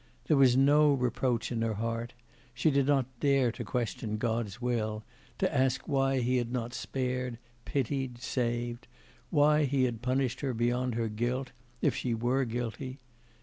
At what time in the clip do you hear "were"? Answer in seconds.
12.15-12.45